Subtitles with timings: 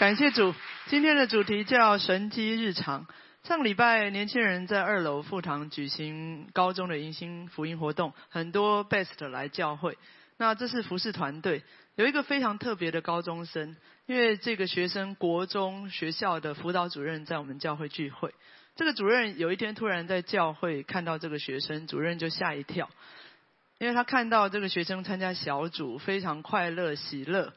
[0.00, 0.54] 感谢主，
[0.86, 3.06] 今天的主题叫神机日常。
[3.42, 9.98] 上礼拜年轻人在二楼副堂举行高中的迎新福音活动，很多 best 来教会。
[10.38, 11.64] 那这是服饰团队，
[11.96, 13.76] 有一个非常特别的高中生，
[14.06, 18.32] 因为这个学生国中学校的辅导主任在我们教会聚会。
[18.76, 22.88] 这个主任有一天突然在教会看到这个学生，主任就吓一跳，
[23.76, 27.52] 因为他看到这个学生参加小组非常快乐喜乐。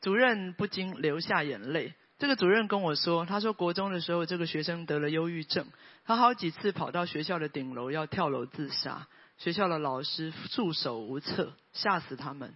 [0.00, 1.94] 主任不禁流下眼泪。
[2.18, 5.66] 这个主任跟我说：“他说国中的时候，这个学生得了忧郁症，
[6.04, 12.54] 他好几次跑到学校的顶楼要跳楼自杀，学校的老师束手无策，吓死他们。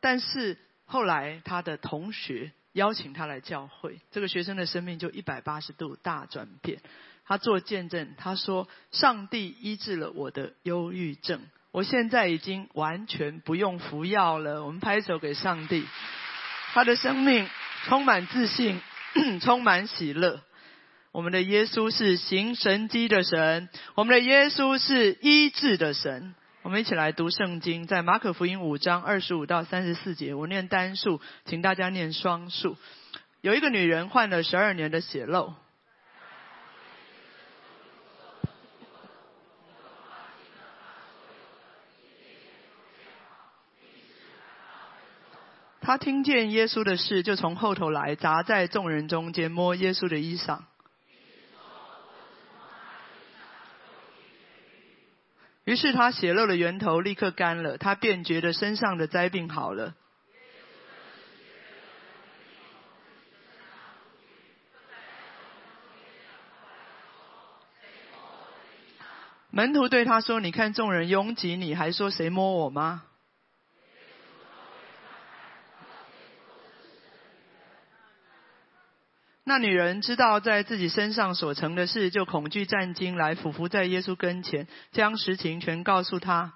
[0.00, 6.80] 但是后来他的同学邀请他来教会，这个学生的生命就一百八十度大转变。
[7.24, 11.40] 他做见证，他说：上帝医治了我的忧郁症，
[11.70, 14.64] 我现在已经完全不用服药了。
[14.64, 15.86] 我们拍手给上帝。”
[16.72, 17.46] 他的生命
[17.86, 18.80] 充满自信，
[19.42, 20.40] 充满喜乐。
[21.12, 26.34] 我们的耶稣是行神机的神，我们的耶稣是医治的神。
[26.62, 32.78] 我们一起来读圣经，在马可福音五章二十五到三十四节，我念单数，请大家念双数。
[33.42, 35.54] 有一个女人患了十二年的血漏。
[45.82, 50.60] 他听见耶稣的事，就从后头来，砸在众人中间，摸耶稣的衣裳。
[55.64, 59.94] 于是他血漏的源头立刻干了，他便觉得身上的灾病好了。
[69.50, 73.02] 门徒对他说：“你看众人拥挤，你还说谁摸我吗？”
[79.44, 86.54] 那女人知道在自己身上所成的事，就恐惧战惊，来俯伏在耶稣跟前，将实情全告诉他。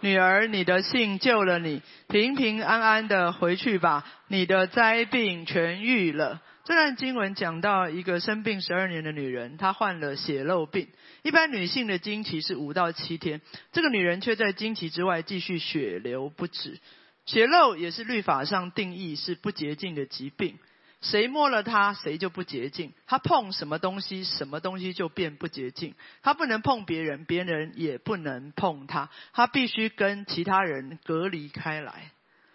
[0.00, 6.42] 女儿，你的信救了你，平平安安的回去吧，你的灾病痊愈了。
[6.64, 10.88] 这段经文讲到一个生病十二年的女人，她患了血漏病。
[11.22, 13.40] 一般女性的经期是五到七天，
[13.72, 16.80] 这个女人却在经期之外继续血流不止。
[17.24, 20.58] 血漏也是律法上定义是不洁净的疾病。
[21.02, 22.92] 谁摸了它，谁就不洁净。
[23.06, 25.94] 他碰什么东西，什么东西就变不洁净。
[26.22, 29.10] 他不能碰别人，别人也不能碰他。
[29.32, 32.10] 他必须跟其他人隔离开来。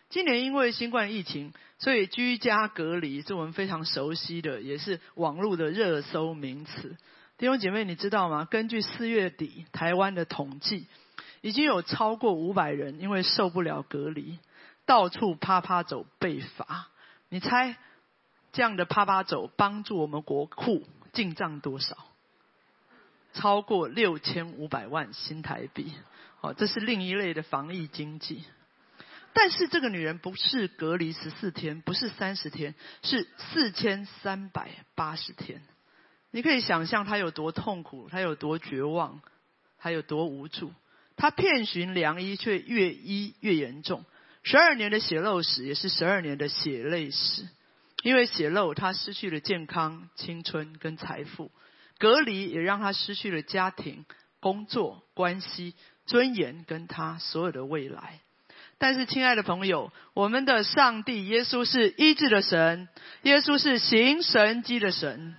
[0.09, 6.97] 今年因为新冠疫情，所以居家隔离是我们非常熟悉的，也是网络的热搜名词。
[7.37, 8.45] 弟兄姐妹，你知道吗？
[8.49, 10.87] 根据四月底台湾的统计，
[11.41, 14.39] 已经有超过五百人因为受不了隔离，
[14.85, 16.89] 到处啪啪走被罚。
[17.29, 17.77] 你猜？
[18.51, 21.97] 这样的啪啪走帮助我们国库进账多少？
[23.33, 25.93] 超过六千五百万新台币。
[26.41, 28.43] 哦，这是另一类的防疫经济。
[29.33, 35.61] 但是这个女人不是隔离十四天，不是三十天，是四千三百八十天。
[36.31, 39.21] 你可以想象她有多痛苦，她有多绝望，
[39.77, 40.73] 她有多无助。
[41.15, 44.03] 她遍寻良医，却越医越严重。
[44.43, 47.47] 十二年的血漏史，也是十二年的血泪史。
[48.03, 51.51] 因为血漏，他失去了健康、青春跟财富；
[51.99, 54.05] 隔离也让他失去了家庭、
[54.39, 55.75] 工作、关系、
[56.07, 58.19] 尊严跟他所有的未来。
[58.79, 62.89] 但是，亲爱的朋友，我们的上帝耶稣是医治的神，
[63.21, 65.35] 耶稣是行神迹的神。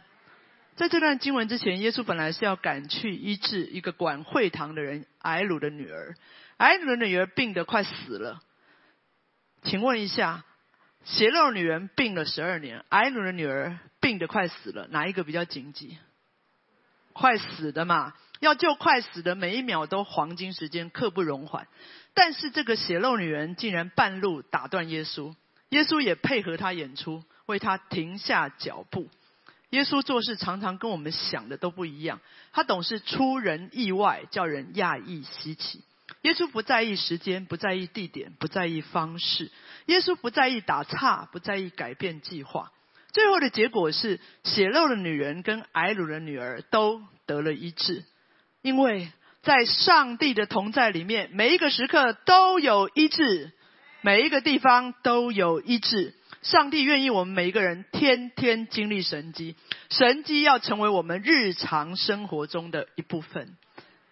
[0.77, 6.15] 在这段经文之前，耶稣本来是要赶去医治一个管会堂的人埃鲁的女儿，
[6.59, 8.41] 埃鲁的女儿病得快死了。
[9.65, 10.45] 请问一下。
[11.05, 15.99] 血肉女人病了十二年，癌奴的女儿病得快死了，哪一个比较紧急？
[17.13, 21.67] 快死的嘛，要救快死的，每一秒都黄金时间，刻不容缓。
[22.15, 25.35] 但是这个血肉女人竟然半路打断耶稣，
[25.71, 29.09] 耶稣也配合他演出，为他停下脚步。
[29.71, 32.21] 耶稣做事常常跟我们想的都不一样，
[32.53, 35.83] 他总是出人意外，叫人讶异稀奇。
[36.23, 39.51] 耶稣不在意时间，不在意地点，不在意方式。
[39.87, 42.71] 耶稣不在意打岔，不在意改变计划。
[43.13, 48.05] 最后的结果是，血肉的女人跟挨乳的女儿都得了医治，
[48.63, 49.11] 因为
[49.43, 53.53] 在上帝的同在里面，每一个时刻都有医治，
[54.01, 56.15] 每一个地方都有医治。
[56.43, 59.57] 上帝愿意我们每一个人天天经历神迹，
[59.91, 63.57] 神迹要成为我们日常生活中的一部分。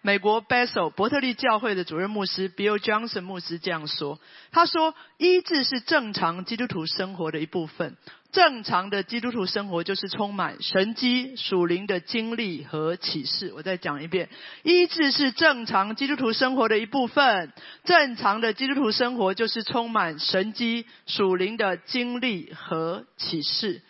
[0.03, 4.19] 美国 Bethel 伯特利教会的主任牧师 Bill Johnson 牧师这样说
[4.51, 7.95] ：“他说，医治是正常基督徒生活的一部分。
[8.31, 14.29] 正常的基督徒生活就是充满神机属灵的经历和启示。”我再讲一遍：
[14.63, 17.53] 医治是正常基督徒生活的一部分。
[17.83, 23.83] 正常的基督徒生活就是充满神机属灵的经历和启示。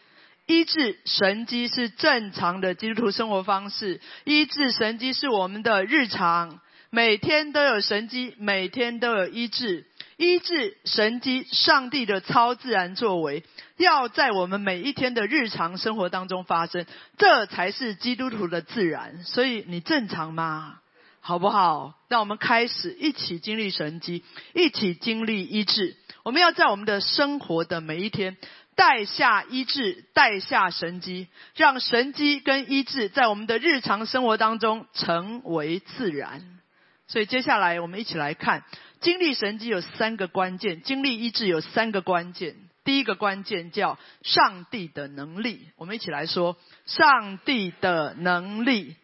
[0.52, 6.60] 医治神机是正常的基督徒生活方式，医治神机是我们的日常，
[6.90, 9.86] 每天都有神机，每天都有医治，
[10.18, 13.46] 医治神机，上帝的超自然作为，
[13.78, 16.86] 要在我们每一天的日常生活当中发生，
[17.18, 19.24] 这才是基督徒的自然。
[19.24, 20.80] 所以你正常吗？
[21.22, 21.94] 好不好？
[22.10, 25.96] 让我们开始一起经历神机，一起经历医治。
[26.24, 28.36] 我们要在我们的生活的每一天。
[28.82, 36.60] 带下医治，带下神机，让神机跟医治在我们的日常生活当中成为自然。
[37.06, 38.64] 所以接下来我们一起来看，
[39.00, 42.56] 经历神机有三个关键，经历医治有三个关键。
[42.84, 46.58] 第一个关键叫上帝的能力，我们一起来说
[46.88, 48.96] 上帝的能力。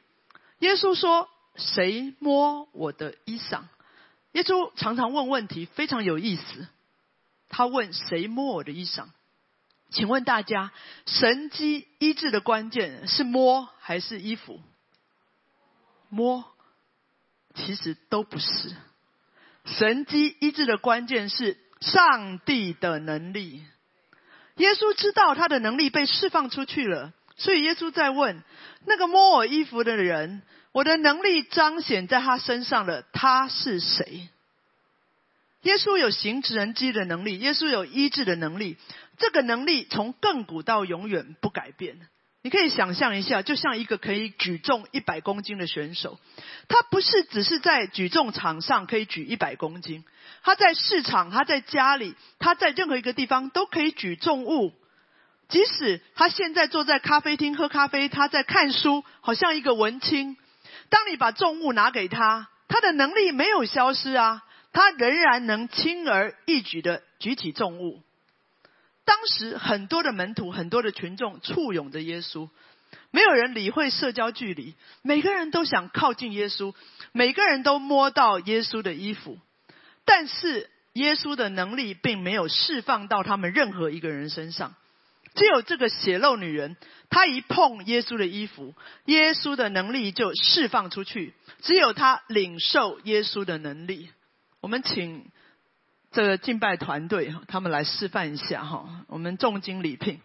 [0.57, 3.61] 耶稣说：“谁摸我的衣裳？”
[4.33, 6.67] 耶稣常常问问题，非常有意思。
[7.47, 9.05] 他问：“谁摸我的衣裳？”
[9.89, 10.71] 请问大家，
[11.05, 14.61] 神机医治的关键是摸还是衣服？
[16.09, 16.45] 摸，
[17.55, 18.75] 其实都不是。
[19.65, 23.63] 神机医治的关键是上帝的能力。
[24.55, 28.43] 耶稣知道他的能力被释放出去了，所以耶稣在问
[28.85, 30.41] 那个摸我衣服的人
[30.73, 34.29] ：“我的能力彰显在他身上了，他是谁？”
[35.63, 38.77] 耶稣有行神机的能力，耶稣有医治的能力。
[39.17, 41.99] 这个能力从亘古到永远不改变。
[42.43, 46.17] 你可以想象一下，就像一个可以举重一百公斤的选手，
[46.69, 50.05] 他不是只是在举重场上可以举一百公斤，
[50.43, 54.71] 他在市场，他在家里，他在任何一个地方都可以举重物。
[55.49, 60.37] 即使他现在坐在咖啡厅喝咖啡，他在看书，好像一个文青。
[60.89, 68.03] 当你把重物拿给他，他的能力没有消失啊，他仍然能轻而易举的举起重物。
[69.07, 72.49] 当时很多的门徒，很多的群众簇拥着耶稣，
[73.09, 76.75] 没有人理会社交距离，每个人都想靠近耶稣，
[77.13, 79.39] 每个人都摸到耶稣的衣服，
[80.03, 84.75] 但是耶稣的能力并没有释放到他们任何一个人身上，
[85.35, 86.75] 只有这个血肉女人，
[87.09, 88.75] 她一碰耶稣的衣服，
[89.05, 94.09] 耶稣的能力就释放出去，只有她领受耶稣的能力。
[94.59, 95.31] 我们请。
[96.11, 98.87] 这个敬拜团队，他们来示范一下哈。
[99.07, 100.21] 我们重金礼聘，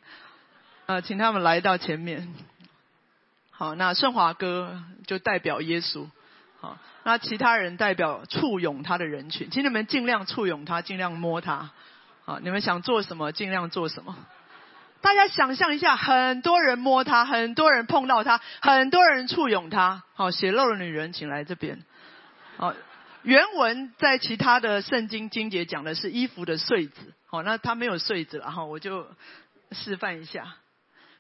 [0.87, 2.33] 呃，请他们来到前面。
[3.51, 6.07] 好，那顺华哥就代表耶稣，
[6.61, 11.71] 好，那其他人代表簇拥他的人群，请你们尽量簇拥他，尽量摸他。
[12.25, 14.17] 好，你们想做什么，尽量做什么。
[15.01, 20.05] 大家想象一下，很多人摸他，很多人碰到他，很多人簇拥他。
[20.15, 21.83] 好，血肉的女人，请来这边。
[22.57, 22.73] 好。
[23.23, 29.07] 原文在其他的圣经经节讲的是衣服的穗子，好，那他没有穗子了哈，我就
[29.71, 30.57] 示范一下。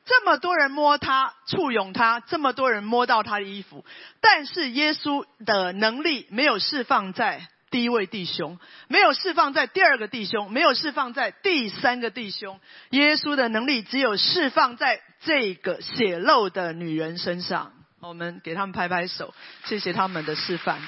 [0.05, 3.85] 这么多人摸他，簇拥他，这么多人摸到他的衣服，
[4.21, 8.59] 但是耶稣的能力没有释放在第一位弟兄，
[8.89, 12.59] 没有释放在第二个弟兄，没有释放在第三个弟兄，
[12.91, 17.73] 耶稣的能力只有释放在这个血肉的女人身上。
[18.01, 19.33] 我们给他们拍拍手，
[19.67, 20.81] 谢谢他们的示范。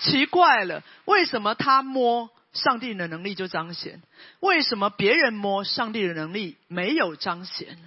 [0.00, 4.02] 奇怪了，为什么他摸上帝的能力就彰显？
[4.40, 7.78] 为什么别人摸上帝的能力没有彰显？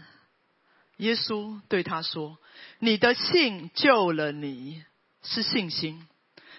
[0.97, 2.37] 耶稣对他说
[2.79, 4.83] ：“你的信救了你，
[5.23, 6.05] 是信心。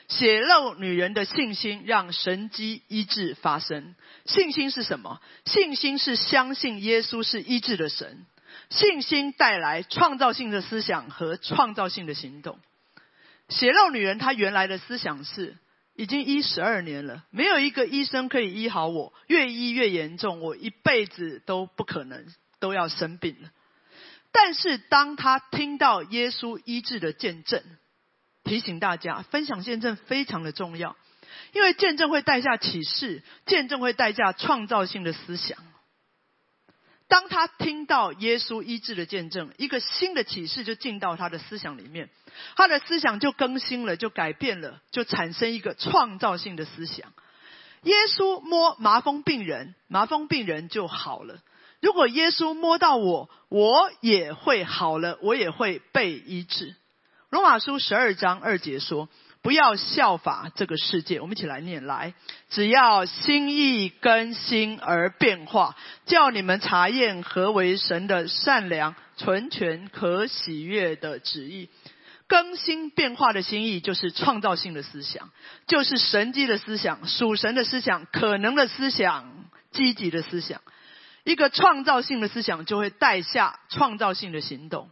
[0.08, 3.94] 血肉女人的信心让神机医治发生。
[4.24, 5.20] 信心是什么？
[5.44, 8.24] 信心是相信耶稣是医治的神。
[8.70, 12.58] 信心带来创造性的思想和创造性的行动。”
[13.50, 15.58] 血肉女人，她原来的思想是，
[15.94, 22.24] 已经医十二年了，没有一个医生可以医好我，越医越严重，我一辈子都不可能
[22.58, 23.50] 都要生病了。
[24.32, 27.62] 但是当她听到耶稣医治的见证，
[28.44, 30.96] 提醒大家，分享见证非常的重要，
[31.52, 35.58] 因为见证会带下启示，见证会带下创造性的思想。
[37.08, 42.08] 当他听到耶稣医治的见证，一个新的启示就进到他的思想里面，
[42.56, 47.12] 他的思想就更新了，就改变了，就产生一个创造性的思想。
[47.82, 51.38] 耶稣摸麻风病人，麻风病人就好了。
[51.80, 56.74] 如果耶稣摸到我，我也会好了，我也会被医治。
[57.30, 59.08] 罗马书十二章二节说
[59.40, 62.12] ：“不要效法这个世界。”我们一起来念来，
[62.50, 71.70] 只要心意更新而变化，叫你们查验何为神的善良、纯全、可喜悦的旨意。
[72.30, 75.32] 更新变化的心意，就是创造性的思想，
[75.66, 80.62] 就是神机的思想、属神的思想、可能的思想、积极的思想。
[81.24, 84.90] 一个创造性的思想，就会带下创造性的行动。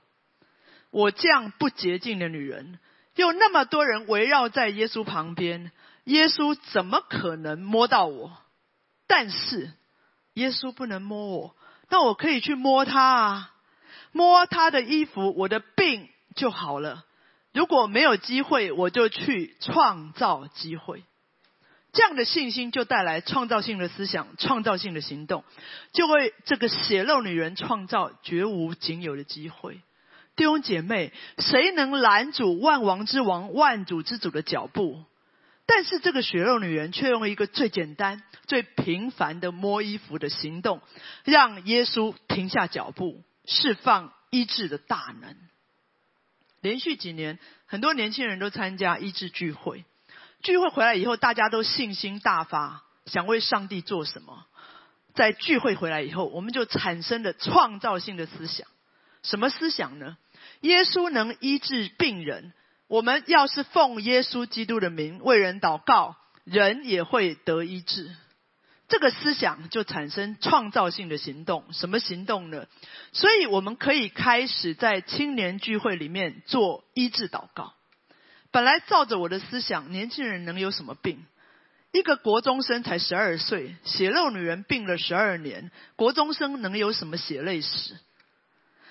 [0.90, 2.80] 我这样不洁净的女人，
[3.14, 5.71] 有那么多人围绕在耶稣旁边，
[6.07, 8.37] 耶稣怎么可能摸到我？
[9.07, 9.75] 但是
[10.35, 11.57] 耶稣不能摸我，
[11.88, 13.54] 那我可以去摸他啊，
[14.11, 17.04] 摸他的衣服，我的病就好了。
[17.58, 21.02] 如果没有机会，我就去创造机会。
[21.92, 25.42] 这样的信心就带来创造性的思想、创造性的行动，
[25.92, 29.80] 就为这个血肉女人创造绝无仅有的机会。
[30.36, 35.02] 弟兄姐妹，谁能拦阻万王之王、万主之主的脚步？
[35.66, 40.80] 但是这个血肉女人却用一个最简单、最平凡的摸衣服的行动，
[41.24, 45.34] 让耶稣停下脚步，释放医治的大能。
[46.60, 49.84] 连续几年，很多年轻人都参加医治聚会。
[50.42, 54.46] 聚会回来以后，大家都信心大发，想为上帝做什么。
[55.14, 58.66] 在聚会回来以后，我们就产生了创造性的思想。
[59.22, 60.16] 什么思想呢？
[60.60, 62.52] 耶稣能医治病人，
[62.86, 68.14] 我们要是奉耶稣基督的名为人祷告，人也会得医治。
[68.88, 72.66] 这个思想就产生创造性的行动，什么行动呢？
[73.12, 77.75] 所以我们可以开始在青年聚会里面做医治祷告。
[78.50, 81.26] 本来照着我的思想，年轻人能有什么病？
[81.92, 87.99] 一个国中生才十二岁，血肉女人病了十二年，国中生能有什么血泪史？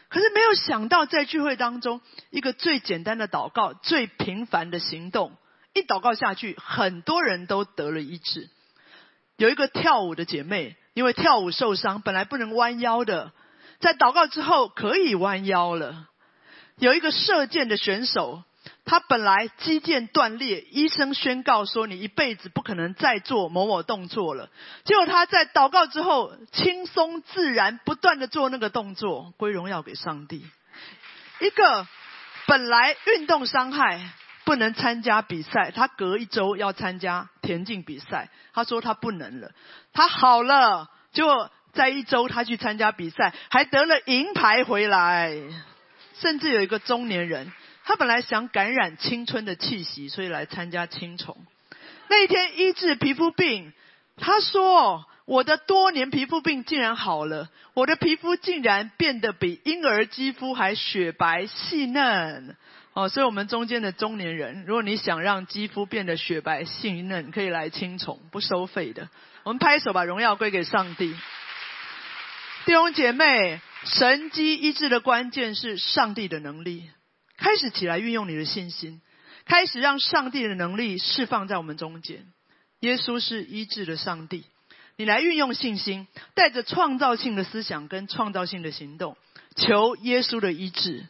[0.09, 5.35] 可是没有想到，在聚会当中，一个最简单的祷告，最平凡的行动，
[5.73, 8.49] 一祷告下去，很多人都得了医治。
[9.37, 13.31] 有一个跳舞的姐妹，因为跳舞受伤，本来不能弯腰的，
[13.79, 16.07] 在祷告之后可以弯腰了。
[16.77, 18.43] 有一个射箭的选手，
[18.83, 24.49] 他本来肌腱断裂，医生宣告说你一辈子不可能再做某某动作了。
[24.85, 30.45] 结果他在祷告之后，轻松自然，不断的做那个动作，归荣耀给上帝。
[31.39, 31.87] 一个
[32.47, 34.09] 本来运动伤害。
[34.47, 38.29] 不能参加比赛，他隔一周要参加田径比赛。
[38.53, 39.51] 他说他不能了，
[39.91, 45.35] 他好了，就在一周他去参加比赛，还得了银牌回来。
[46.21, 47.51] 甚至有一个中年人，
[47.83, 51.35] 他本来想感染青春的气息，所以来参加青虫。
[52.07, 53.73] 那一天医治皮肤病，
[54.15, 62.55] 他说我的多年皮肤病竟然好了，我的皮肤竟然变得比婴儿肌肤还雪白细嫩。
[62.97, 69.07] 哦，所以我们中间的中年人，如果你想让肌肤变得雪白细嫩，可以来青虫，不收费的。
[69.43, 71.15] 我们拍手，把荣耀归给上帝。
[72.65, 76.89] 弟兄姐妹，神机医治的关键是上帝的能力。
[77.37, 78.99] 开始起来运用你的信心，
[79.45, 82.25] 开始让上帝的能力释放在我们中间。
[82.79, 84.43] 耶稣是医治的上帝，
[84.95, 89.15] 你来运用信心，带着创造性的思想跟创造性的行动，
[89.55, 91.05] 求耶稣的医治。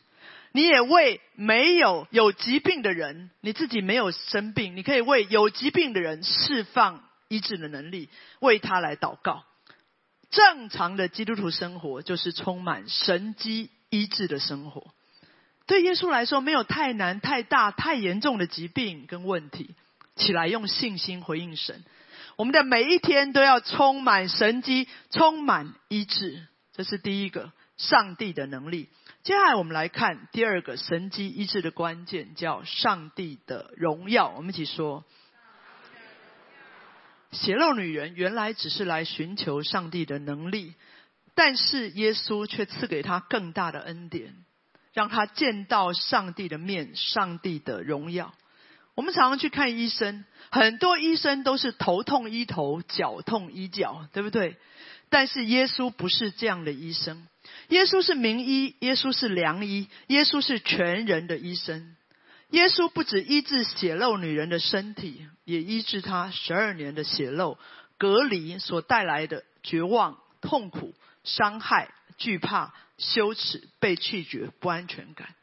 [0.58, 8.10] 你也为没有有疾病的人，你自己没有生病，你可以为有疾病的人释放医治的能力，
[8.40, 9.44] 为他来祷告。
[10.32, 14.88] 正常的基督徒生活就是充满神机医治的生活。
[15.68, 19.76] 对耶稣来说，没有太难、太大、太严重的疾病跟问题。
[20.16, 21.84] 起来，用信心回应神。
[22.36, 26.48] 我们的每一天都要充满神机，充满医治。
[26.74, 28.90] 这是第一个，上帝的能力。
[29.24, 34.30] 接下来我们来看第二个神机医治的关键，叫上帝的荣耀。
[34.36, 35.04] 我们一起说：
[37.32, 40.74] 血肉女人原来只是来寻求上帝的能力，
[41.36, 44.34] 但是耶稣却赐给她更大的恩典，
[44.94, 48.34] 让她见到上帝的面，上帝的荣耀。
[48.96, 54.58] 我们常常去看医生，很多医生都是头痛医头，脚痛医脚，对不对？
[55.10, 57.28] 但是耶稣不是这样的医生。
[57.70, 61.96] 耶稣是名医，耶稣是良医，耶稣是全人的医生。
[62.52, 67.58] 耶稣不止医治血肉女人的身体，也医治她十二年的血肉
[67.98, 75.36] 隔离所带来的绝望、痛苦、伤害、惧怕、羞耻、被拒绝、不安全感。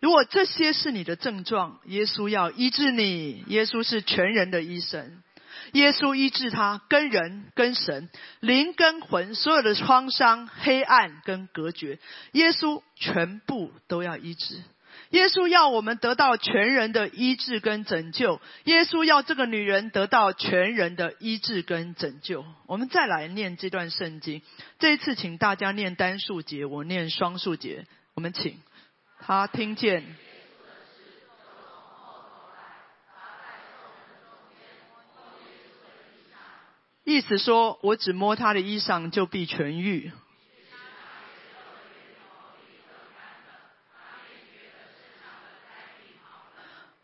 [0.00, 3.44] 如果这些是你的症状，耶稣要医治你。
[3.46, 5.22] 耶稣是全人的医生。
[5.72, 8.08] 耶稣医治他跟人跟神
[8.40, 11.98] 灵跟魂所有的创伤黑暗跟隔绝，
[12.32, 14.62] 耶稣全部都要医治。
[15.10, 18.40] 耶稣要我们得到全人的医治跟拯救。
[18.64, 22.44] 耶稣要这个女人得到全人的医治跟拯救。
[22.66, 24.40] 我们再来念这段圣经。
[24.78, 27.86] 这一次，请大家念单数节，我念双数节。
[28.14, 28.60] 我们请
[29.20, 30.04] 他听见。
[37.10, 40.12] 意思说，我只摸他的衣裳，就必痊愈。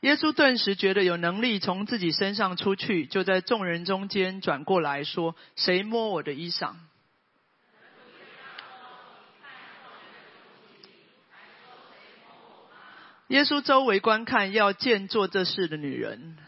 [0.03, 6.77] 耶稣顿时觉得有能力从自己身上出去，就在众人中间转过来说：“谁摸我的衣裳？”
[13.27, 16.39] 耶稣周围观看，要见做这事的女人。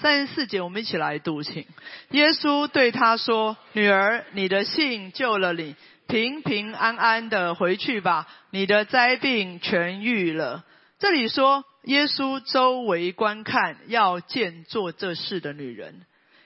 [0.00, 1.66] 三十四节，我们一起来读，请
[2.12, 5.76] 耶稣对他说：“女儿，你的信救了你，
[6.08, 10.64] 平平安安的回去吧，你的灾病痊愈了。”
[10.98, 16.00] 这里说，耶稣周围观看，要见做这事的女人。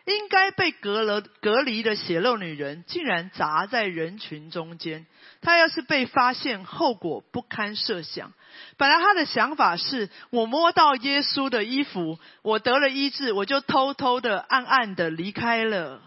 [0.04, 5.06] 应该被隔了隔离的血肉女人，竟然砸在人群中间。
[5.40, 8.32] 她要是被发现，后果不堪设想。
[8.76, 16.02] 本来她的想法是：我摸到耶稣的衣服，我得了医治，我就偷偷的、暗暗的离开了。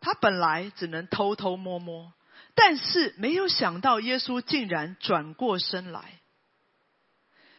[0.00, 2.14] 她本来只能偷偷摸摸，
[2.54, 6.14] 但是没有想到耶稣竟然转过身来。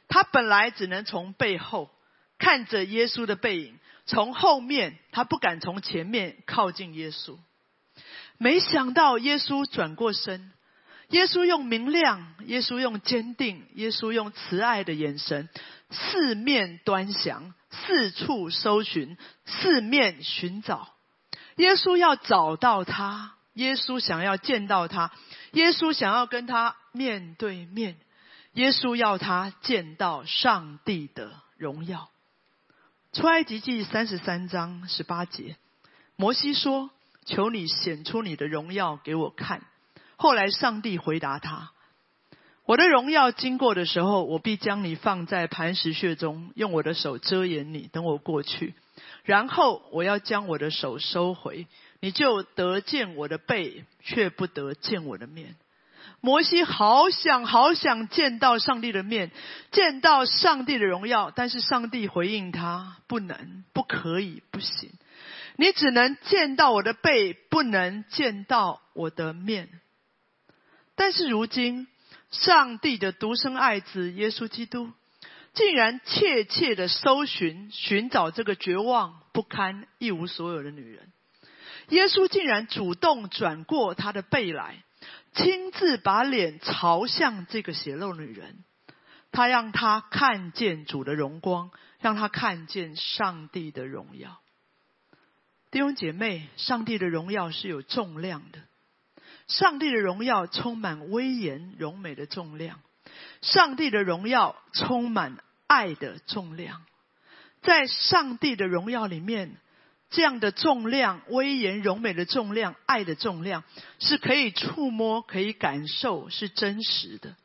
[0.08, 1.92] 她本来只能从背后
[2.39, 3.78] 看着耶稣的背影。
[4.10, 7.38] 从后面，他不敢从前面靠近耶稣。
[8.39, 10.51] 没想到耶稣转过身，
[11.10, 15.48] 耶稣用明亮，耶稣用坚定，耶稣用慈爱的眼神，
[15.92, 20.96] 四面端详，四处搜寻，四面寻找。
[21.58, 25.12] 耶稣要找到他，耶稣想要见到他，
[25.51, 28.00] 耶稣想要跟他面对面，
[28.54, 32.10] 耶稣要他见到上帝的荣耀。
[33.11, 35.55] 出埃及记三十三章十八节，
[36.15, 36.91] 摩西说
[37.25, 39.63] ：“求你显出你的荣耀给我看。”
[40.15, 41.72] 后来上帝回答他
[42.65, 48.75] ：“我的荣耀经过的时候，我必将你放在磐石穴中，用我的手遮掩你，等我过去。
[49.24, 51.65] 然后我要将我的手收回，
[52.01, 55.55] 你就得见我的背，却不得见我的面。”
[56.22, 59.32] 摩西好想好想见到上帝的面，
[59.72, 64.92] 见到上帝的荣耀，但是上帝回应他：不能，不可以，不行。
[65.55, 69.70] 你只能见到我的背，不能见到我的面。
[70.96, 71.88] 但是如今，
[72.32, 74.92] 上帝的独生爱子耶稣基督，
[75.53, 81.12] 竟然切切的搜寻、寻找这个绝望不堪、一无所有的女人。
[81.90, 84.84] 耶稣竟然主动转过他的背来。
[85.40, 88.66] 亲自把脸朝向这个血肉女人，
[89.32, 91.72] 他让她看见主的荣光，
[92.02, 94.42] 让她看见上帝的荣耀。
[95.72, 98.60] 弟兄姐妹，上帝的荣耀是有重量的，
[99.48, 102.82] 上帝的荣耀充满威严荣美的重量，
[103.42, 106.84] 上帝的荣耀充满爱的重量，
[107.62, 109.56] 在上帝的荣耀里面。
[110.09, 113.63] 这样的重量、威严、柔美的重量、爱的重量，
[114.00, 117.35] 是可以触摸、可以感受，是真实的。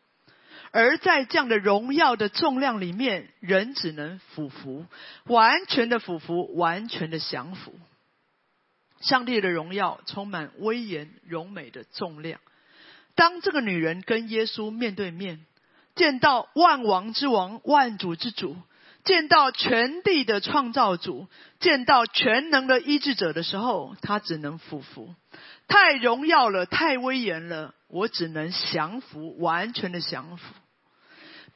[0.70, 4.86] 而在这样的荣耀的重量里面，人只能俯伏，
[5.26, 7.78] 完全的俯伏，完全的降服。
[9.00, 12.40] 上帝的荣耀充满威严、柔美的重量。
[13.14, 15.44] 当这个女人跟耶稣面对面，
[15.94, 18.56] 见到万王之王、万主之主。
[19.04, 21.28] 见到全地的创造主，
[21.60, 25.14] 见到全能的医治者的时候，他只能俯伏。
[25.68, 30.54] 太荣耀了，太威严了，我只能降服，完全的降服。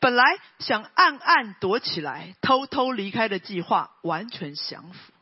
[0.00, 0.24] 本来
[0.58, 5.12] 想暗暗躲起来、偷偷离开的计划，完全降服。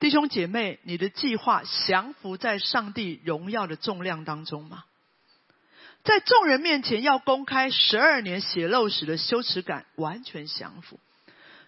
[0.00, 4.84] 弟兄姐妹，你的计划降服在上帝荣耀的重量当中吗？
[6.02, 10.98] 在众人面前要公开十二年血肉史的羞耻感，完全降服。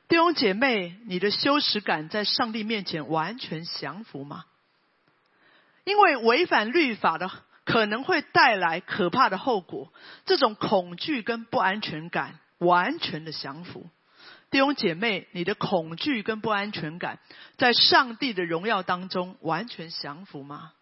[0.08, 4.44] 弟兄姐妹，你的羞耻感在上帝面前完全降服吗？
[5.84, 7.30] 因为违反律法的
[7.64, 9.92] 可能会带来可怕的后果，
[10.24, 13.88] 这种恐惧跟不安全感完全的降服。
[14.50, 17.18] 弟兄姐妹，你的恐惧跟不安全感
[17.56, 20.72] 在上帝的荣耀当中完全降服吗？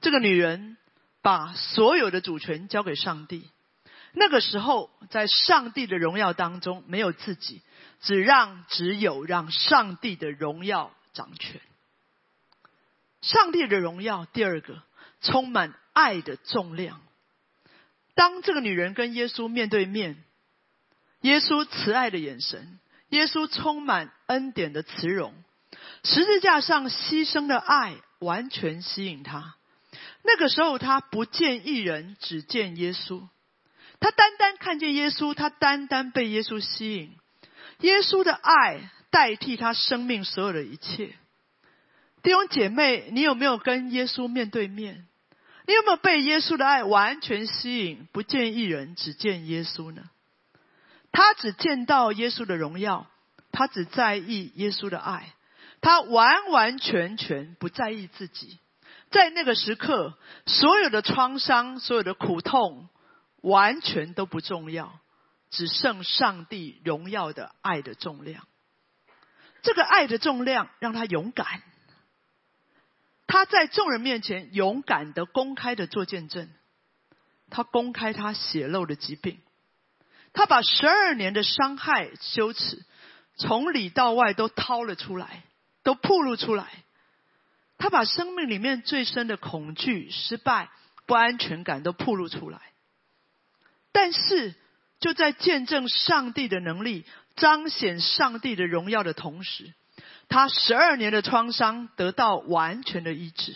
[0.00, 0.76] 这个女人
[1.20, 3.50] 把所有的主权交给上帝。
[4.14, 7.62] 那个时候，在上帝的荣耀当中，没有自己，
[8.00, 11.60] 只让只有让上帝的荣耀掌权。
[13.20, 14.82] 上帝的荣耀，第二个，
[15.20, 17.00] 充满爱的重量。
[18.14, 20.22] 当这个女人跟耶稣面对面，
[21.22, 25.34] 耶稣慈爱的眼神，耶稣充满恩典的慈容，
[26.04, 29.56] 十字架上牺牲的爱，完全吸引她。
[30.22, 33.26] 那个时候，她不见一人，只见耶稣。
[34.04, 37.16] 他单单看见耶稣，他单单被耶稣吸引。
[37.78, 41.14] 耶稣的爱代替他生命所有的一切。
[42.22, 45.06] 弟兄姐妹，你有没有跟耶稣面对面？
[45.66, 48.06] 你有没有被耶稣的爱完全吸引？
[48.12, 50.02] 不见一人，只见耶稣呢？
[51.10, 53.06] 他只见到耶稣的荣耀，
[53.52, 55.32] 他只在意耶稣的爱，
[55.80, 58.58] 他完完全全不在意自己。
[59.10, 62.90] 在那个时刻，所有的创伤，所有的苦痛。
[63.44, 64.98] 完全都不重要，
[65.50, 68.46] 只剩上帝荣耀的爱的重量。
[69.62, 71.62] 这个爱的重量让他勇敢，
[73.26, 76.50] 他在众人面前勇敢的、公开的做见证。
[77.50, 79.38] 他公开他血漏的疾病，
[80.32, 82.82] 他把十二年的伤害、羞耻，
[83.36, 85.44] 从里到外都掏了出来，
[85.82, 86.66] 都暴露出来。
[87.76, 90.70] 他把生命里面最深的恐惧、失败、
[91.06, 92.60] 不安全感都暴露出来。
[93.94, 94.56] 但是，
[94.98, 99.72] 就在见证上帝的能力、彰显上帝的荣耀的同时，
[100.28, 103.54] 他十二年的创伤得到完全的医治。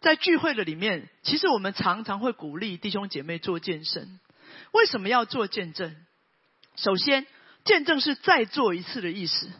[0.00, 4.20] 在聚会的里面，其实我们常常会鼓励弟兄姐妹做见证。
[4.72, 5.96] 为什么要做见证？
[6.76, 7.26] 首先，
[7.64, 9.50] 见证是再做一次的意思。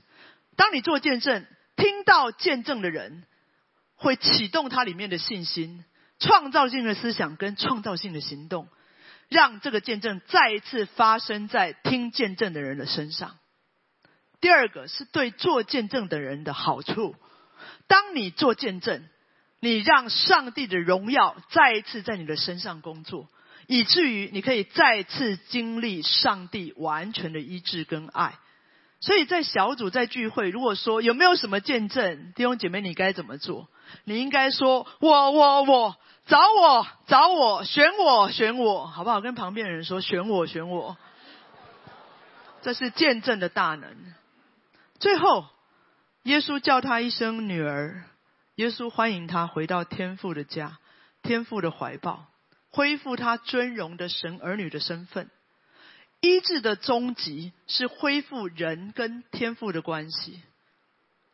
[0.55, 3.24] 当你做见证，听到见证的人
[3.94, 5.83] 会启动他里面的信心、
[6.18, 8.68] 创造性的思想跟创造性的行动。
[9.31, 13.38] 让这个见证再一次发生在听见证的人的身上。
[14.40, 17.14] 第二个是对做见证的人的好处。
[17.87, 19.09] 当你做见证，
[19.61, 23.29] 你让上帝的荣耀再一次在你的身上工作，
[23.69, 28.38] 以至于你可以再次经历上帝完全的医治跟爱。
[28.99, 33.69] 所以在小组在聚会，如果说有没有什么见证，弟兄姐妹，你该怎么做？
[34.05, 35.97] 你应该说：我我我。
[36.31, 39.21] 找我，找我，选我，选我，好不好？
[39.21, 40.97] 跟旁边的人说，选我，选我。
[42.62, 43.97] 这是见证的大能。
[45.01, 45.47] 最后，
[46.23, 48.05] 耶稣叫他一声女儿，
[48.55, 50.79] 耶稣欢迎他回到天父的家，
[51.25, 52.27] 天父的怀抱，
[52.71, 55.29] 恢复他尊荣的神儿女的身份。
[56.21, 60.40] 医治的终极是恢复人跟天父的关系。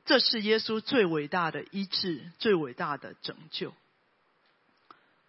[0.07, 3.75] 这是耶稣最伟大的医治，最伟大的拯救。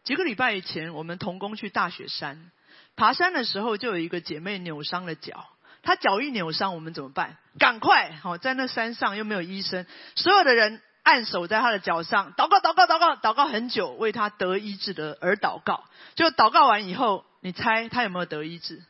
[0.08, 2.50] 几个礼拜以前，我们同工去大雪山
[2.96, 5.46] 爬山的时候，就有一个姐妹扭伤了脚。
[5.84, 7.36] 她脚一扭伤，我们怎么办？
[7.60, 15.84] 赶快，好在那山上又没有医生，所有的人按手在她的脚上，祷告，祷告，祷告，祷告很久，为她得医治的而祷告。
[16.15, 18.82] 就祷告完以后，你猜她有没有得医治？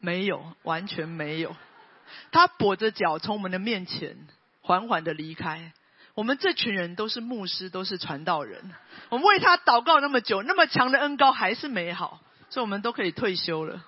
[0.00, 1.54] 没有，完全没有。
[2.32, 4.16] 她跛着脚从我们的面前
[4.62, 5.72] 缓缓的离开。
[6.16, 8.72] 我们这群人都是牧师，都是传道人。
[9.10, 13.84] 我们为他祷告那么久，那么强的恩高还是没好，所以我们都可以退休了。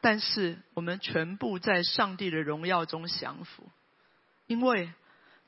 [0.00, 3.70] 但是我们全部在上帝的荣耀中降服，
[4.46, 4.90] 因为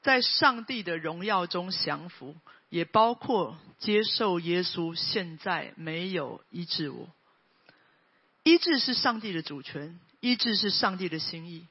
[0.03, 2.37] 在上帝的荣耀中降服，
[2.69, 7.09] 也包括接受耶稣现在没有医治我。
[8.43, 11.67] 医治是上帝的主权，医治是上帝的心意。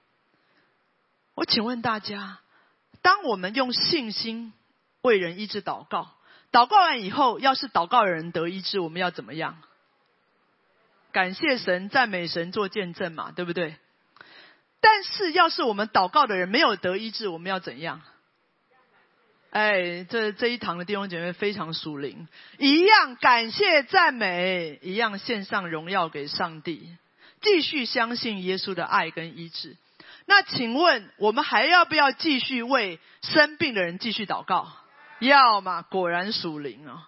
[1.35, 2.39] 我请问大家。
[3.01, 4.53] 当我们用信心
[5.01, 6.11] 为人医治祷告，
[6.51, 9.57] 祷告完以后，要是祷告的人得医治，我们要怎么样？
[11.11, 13.75] 感谢神、赞美神、做见证嘛，对不对？
[14.79, 18.01] 但是，要是我们祷告的人没有得医治，我们要怎样？
[19.51, 26.95] 哎，这这一堂的弟兄姐妹非常属灵，一样感谢赞美，一样献上荣耀给上帝，
[27.41, 29.75] 继续相信耶稣的爱跟医治。
[30.33, 34.71] 那请问，我们还要不要继续为生病的人继续祷告？
[35.19, 37.01] 要嘛，果然属灵哦。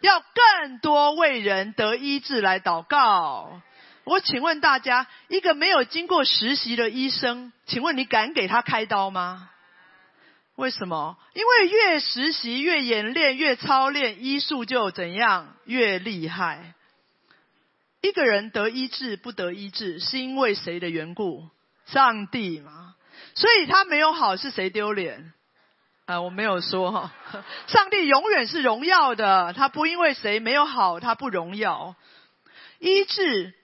[0.00, 3.60] 要更多为人得医治来祷告。
[4.04, 9.50] 我请问大家，一个没有经过实习的医生，请问你敢给他开刀吗？
[10.54, 11.18] 为什么？
[11.34, 16.72] 因为越实习、越演练、越操练，医术就怎样越厉害。
[18.00, 21.50] 一个人得医治不得医治，是因为谁的缘故？
[21.92, 22.94] 上帝嘛，
[23.34, 25.32] 所以他没有好是谁丢脸？
[26.06, 27.12] 啊，我没有说哈，
[27.68, 31.94] 上帝永远是荣耀的，他不因为谁没有好，他不荣耀。
[32.78, 33.54] 医治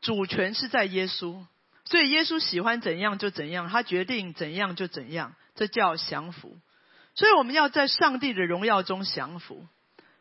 [0.00, 1.44] 主权是在耶稣，
[1.84, 6.58] 所以耶稣喜欢怎样就怎样，他决定怎样就怎样，这叫降服。
[7.14, 9.66] 所以我们要在上帝的荣耀中降服。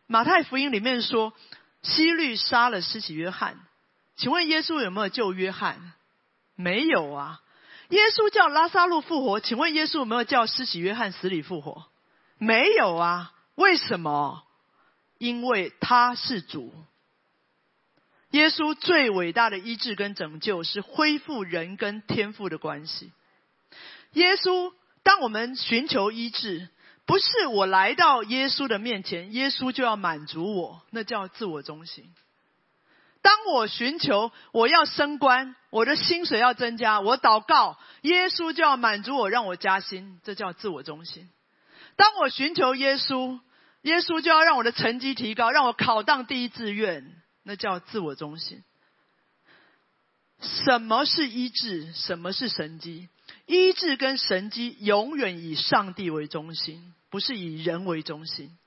[0.05, 1.33] 马太福音里面说，
[1.81, 3.57] 希律杀了施洗约翰，
[4.17, 5.93] 请问耶稣有没有救约翰？
[6.55, 7.39] 没有啊。
[7.91, 11.85] 耶稣叫拉萨路复活，请问耶稣有没有叫施洗约翰死里复活？
[12.37, 13.33] 没有啊。
[13.55, 14.43] 为什么？
[15.17, 16.73] 因为他是主。
[18.31, 23.11] 耶稣最伟大的医治跟拯救是恢复人跟天父的关系。
[24.13, 24.71] 耶稣，
[25.03, 26.69] 当我们寻求医治，
[27.05, 32.13] 不是我来到耶稣的面前，耶稣就要满足我，那叫自我中心。
[33.21, 41.29] 当我寻求我要升官，我的薪水要增加，我祷告，耶稣就要满足我，让我加薪，这叫自我中心。
[41.95, 43.39] 当我寻求耶稣，
[43.83, 48.63] 耶稣就要让我的成绩提高，让我考当第一志愿，那叫自我中心。
[50.39, 51.93] 什么是医治？
[51.93, 53.09] 什么是神机？
[53.45, 58.57] 医治跟神机永远以上帝为中心，不是以人为中心。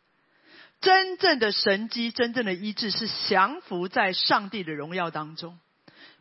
[0.85, 5.59] 真正的神机，真正的医治，是降服在上帝的荣耀当中，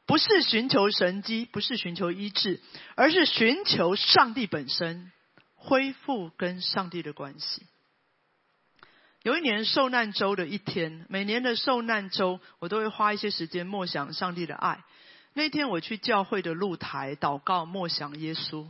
[0.06, 2.62] 不是寻求神机，不是寻求医治，
[2.96, 5.12] 而是寻求上帝本身，
[5.56, 7.68] 恢复跟上帝的关系。
[9.22, 14.84] 有一年受难周的一天，每年的受难周，我都会花一些时间默想上帝的爱。
[15.34, 18.66] 那天我去教会的露台祷告，默想耶稣。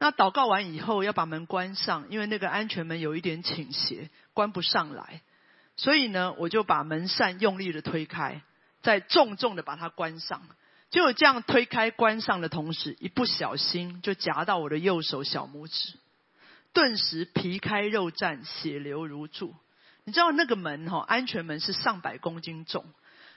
[0.00, 5.22] 那祷告完以后，要把门关上，因为那个安全门有一点倾斜，关不上来。
[5.78, 8.42] 所以呢，我就把门扇用力的推开，
[8.82, 10.42] 再重重的把它关上。
[10.90, 15.98] 就这样推开关上的同时，一不小心就夹到我的右手小拇指，
[16.72, 19.54] 顿时皮开肉绽，血流如注。
[20.04, 22.84] 你知道那个门哈，安全门是上百公斤重，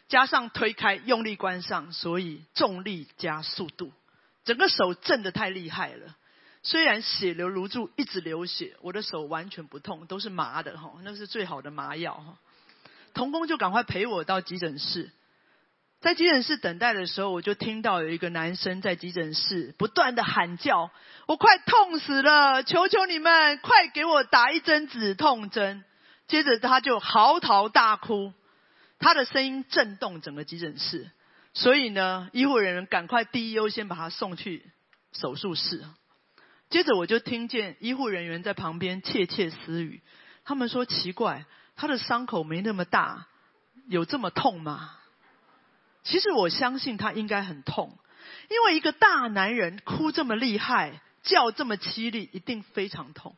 [0.08, 3.92] 加上推开用力关上，所以重力加速度，
[4.46, 6.16] 整个手震得太厉害了。
[6.64, 12.38] 虽然血流如注，一直流血，我的手完全不痛，都是麻的哈，那是最好的麻药哈。
[13.14, 15.12] 童工就赶快陪我到急诊室，
[16.02, 20.92] 在急诊室等待的时候，我就听到有一个男生在急诊室不断的喊叫
[21.28, 25.84] ：“我快痛死了，求求你们快给我打一针止痛针。”
[26.28, 28.34] 接着他就嚎啕大哭，
[29.00, 31.12] 他的声音震动整个急诊室，
[31.54, 34.72] 所以呢，医护人员赶快第一优先把他送去
[35.12, 35.84] 手术室。
[36.72, 40.02] 接着我就听见医护人员在旁边窃窃私语，
[40.46, 43.28] 他们说奇怪，他的伤口没那么大，
[43.88, 44.96] 有这么痛吗？
[46.04, 48.00] 其实我相信他应该很痛，
[48.50, 53.36] 因为一个大男人哭这么厉害，叫这么凄厉，一定非常痛。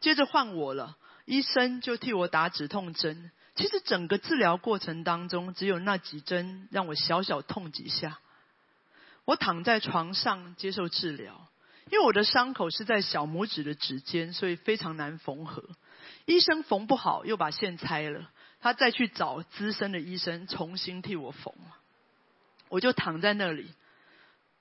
[0.00, 3.30] 接着换我了，医生就替我打止痛针。
[3.54, 8.18] 其实整个治疗过程当中，只有那几针让我小小痛几下。
[9.26, 11.48] 我躺在床上接受治疗。
[11.90, 15.62] 因为我的伤口是在小拇指的指尖，所以非常难缝合。
[16.24, 18.30] 医生缝不好，又把线拆了。
[18.60, 21.52] 他再去找资深的医生重新替我缝。
[22.68, 23.74] 我就躺在那里。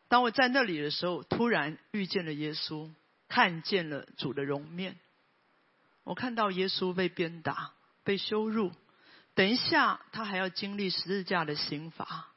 [0.10, 2.90] 当我在那里的时候，突然遇见了耶稣，
[3.30, 4.98] 看见了主的容面。
[6.04, 7.72] 我看到耶稣被鞭打、
[8.04, 8.72] 被羞辱，
[9.36, 12.28] 等一下他还要经历十字架的刑罚。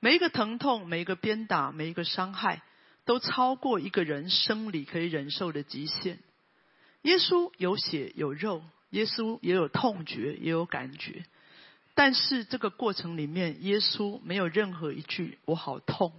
[0.00, 2.62] 每一个疼痛，每一个鞭打，每一个伤害。
[3.08, 6.18] 都超过一个人生理可以忍受的极限。
[7.00, 11.24] 耶稣有血有肉，耶稣也有痛觉，也有感觉。
[11.94, 16.12] 但是这个过程里面，耶稣没有任何一句“我好痛，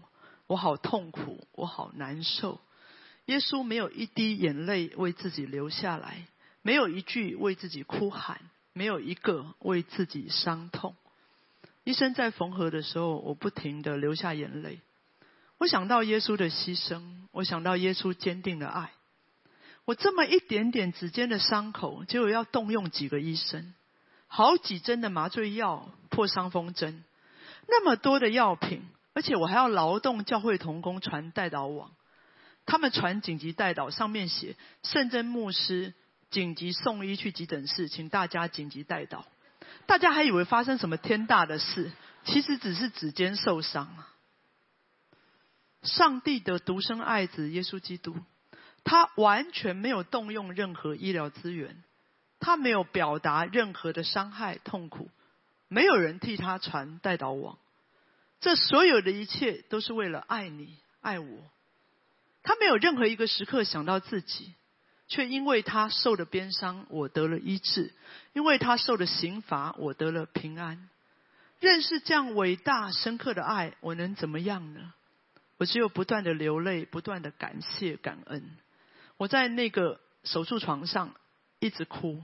[0.48, 2.60] 我好痛苦，我好难受”。
[3.28, 6.26] 耶稣没有一滴眼泪为自己流下来，
[6.64, 8.42] 没有一句为自己哭喊，
[8.74, 10.96] 没有一个为自己伤痛。
[11.84, 14.80] 医生在缝合的时候，我不停的流下眼泪。
[15.60, 18.92] 我想到耶稣的牺牲，我想到耶稣坚定的爱。
[19.84, 23.74] 我这么一点点指尖的伤口，结果要动用几个医生，
[24.28, 27.04] 好几针的麻醉药、破伤风针，
[27.68, 31.92] 那么多的药品，而且我还要劳动教会同工传带导网，
[32.66, 35.94] 他们传紧急带导，上面写圣真牧师
[36.30, 39.26] 紧急送医去急诊室，请大家紧急带导。
[39.88, 41.92] 大家还以为发生什么天大的事，
[42.24, 43.90] 其实只是指尖受伤。
[45.82, 48.16] 上帝的独生爱子耶稣基督，
[48.84, 51.84] 他完全没有动用任何医疗资源，
[52.40, 55.10] 他没有表达任何的伤害痛苦，
[55.68, 57.58] 没有人替他传带导网，
[58.42, 61.44] 这所有的一切都是为了爱你爱我，
[62.44, 64.54] 他没有任何一个时刻想到自己，
[65.08, 67.94] 却因为他受的鞭伤，我得了医治；
[68.34, 70.90] 因为他受的刑罚，我得了平安。
[71.60, 74.94] 认识这样伟大深刻的爱，我能怎么样呢？
[75.60, 78.58] 我只有不断的流泪，不断的感谢感恩。
[79.18, 81.14] 我在那个手术床上
[81.60, 82.24] 一直哭，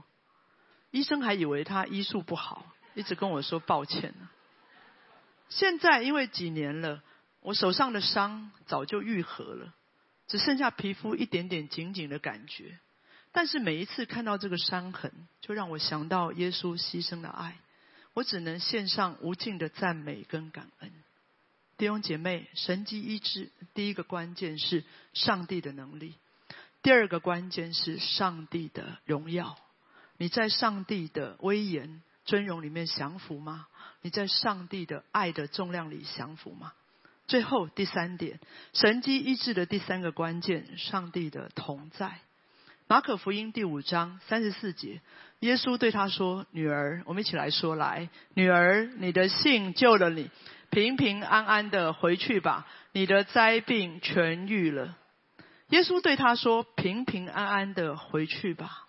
[0.90, 4.14] 医生还以为他医术不好，一直跟我说抱歉。
[5.50, 7.02] 现在因为几年了，
[7.40, 9.74] 我手上的伤早就愈合了，
[10.26, 12.78] 只剩下皮肤一点点紧紧的感觉。
[13.32, 17.58] 但是每一次看到这个伤痕，就让我想到耶稣牺牲的爱，
[18.14, 20.90] 我只能献上无尽的赞美跟感恩。
[21.78, 26.14] 弟兄姐妹，神机医治，第一个关键是上帝的能力，
[26.82, 29.58] 第二个关键是上帝的荣耀。
[30.16, 33.66] 你在上帝的威严尊荣里面降服吗？
[34.00, 36.72] 你在上帝的爱的重量里降服吗？
[37.26, 38.40] 最后第三点，
[38.72, 42.20] 神机医治的第三个关键，上帝的同在。
[42.88, 45.02] 马可福音第五章三十四节，
[45.40, 50.30] 耶稣对他说：“女儿，我们一起来说来，女儿，你的信救了你，
[50.70, 54.96] 平平安安的回去吧，你的灾病痊愈了。”
[55.70, 58.86] 耶稣对他说：“平平安安的回去吧。”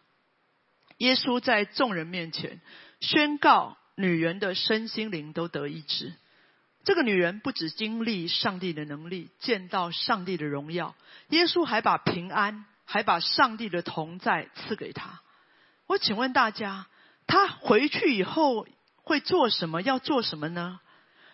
[0.98, 2.62] 耶稣在众人面前
[3.00, 6.14] 宣告，女人的身心灵都得医治。
[6.84, 10.96] 这个女人不止经历上帝的能力，见到上帝的荣耀，
[11.30, 12.66] 耶稣还把平安。
[12.90, 15.20] 还把上帝的同在赐给她。
[15.88, 16.88] 我请问大家，
[17.28, 18.66] 她回去以后
[19.04, 19.82] 会做什么？
[19.82, 20.80] 要做什么呢？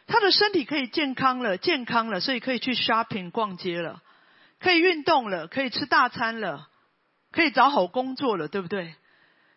[0.08, 4.02] 他的身体可以健康了，健康了，所以可以去 shopping 逛街了，
[4.60, 6.70] 可以运动了，可以吃大餐了，
[7.32, 8.96] 可以找好工作了，对不对？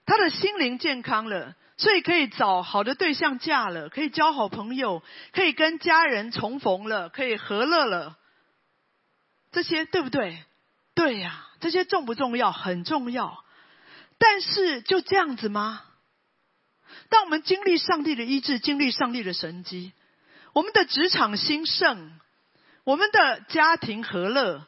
[0.07, 8.17] 他的心灵健康了，所以可以找好的对象嫁了，可以交好朋友，可以跟家人重逢了，可以和乐了。
[9.53, 10.45] 这些对不对？
[10.95, 11.43] 对呀。
[11.59, 12.53] 这些重不重要？
[12.53, 13.43] 很重要。
[14.19, 15.83] 但是就这样子吗？
[17.09, 19.93] 当我们经历上帝的医治，经历上帝的神迹，
[20.57, 22.13] 我们的职场兴盛，
[22.85, 24.67] 我们的家庭和乐，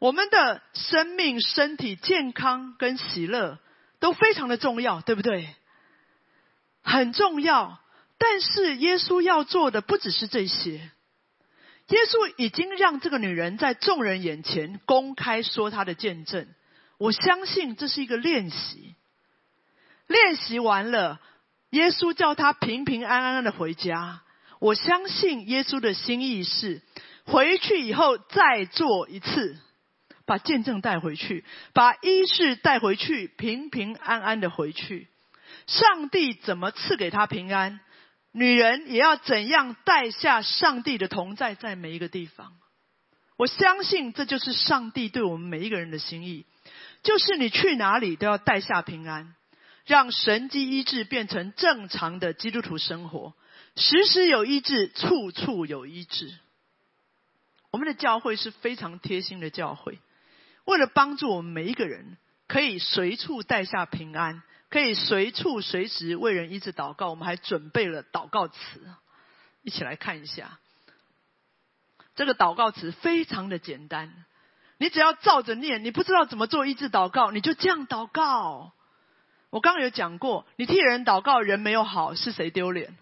[0.00, 3.60] 我们的生命、身体健康跟喜乐
[4.00, 5.54] 都非常的重要，对不对？
[6.82, 7.78] 很重要。
[8.18, 10.72] 但是耶稣要做的不只是这些。
[10.72, 16.48] 耶稣已经让这个女人在众人眼前公开说她的见证。
[16.98, 18.96] 我相信这是一个练习。
[20.08, 21.20] 练习完了，
[21.70, 24.22] 耶稣叫她平平安安的回家。
[24.60, 26.82] 我相信耶稣的心意是，
[27.24, 29.58] 回去以后再做一次，
[30.26, 35.08] 把见证带回去，把医治带回去，平平安安的回去。
[35.66, 37.80] 上帝怎么赐给他平安？
[38.32, 42.52] 女人也要怎样带下上帝的同在，在每一个地方。
[43.36, 46.44] 我相信这就是上帝对我们每一个人的心意，
[47.02, 49.34] 就是你去哪里都要带下平安，
[49.86, 53.34] 让神迹医治变成正常的基督徒生活，
[53.78, 56.34] 时时有医治，处处有医治。
[57.70, 59.98] 我们的教会是非常贴心的教会，
[60.64, 64.42] 为了帮助我们每一个人，可以随处带下平安。
[64.70, 68.58] 可以随处随时为人医治祷告，我们还准备了祷告词，
[69.62, 70.58] 一起来看一下。
[72.14, 74.12] 这个祷告词非常的简单，
[74.76, 75.84] 你只要照着念。
[75.84, 78.74] 你不知道怎么做医治祷告，你就这样祷告。
[79.48, 82.94] 我刚刚有讲过，你替人祷告，人没有好，是谁丢脸？